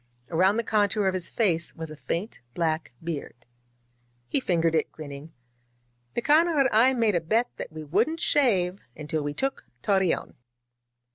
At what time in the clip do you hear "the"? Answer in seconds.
0.57-0.63